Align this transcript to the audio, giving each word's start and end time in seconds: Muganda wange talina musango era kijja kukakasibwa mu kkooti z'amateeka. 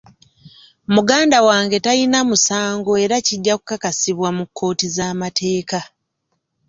Muganda 0.95 1.37
wange 1.47 1.77
talina 1.85 2.19
musango 2.29 2.91
era 3.03 3.15
kijja 3.27 3.53
kukakasibwa 3.59 4.29
mu 4.37 4.43
kkooti 4.47 4.87
z'amateeka. 4.95 5.79